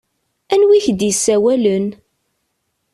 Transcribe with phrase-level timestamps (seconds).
[0.53, 1.87] Anwa i ak-d-yessawlen?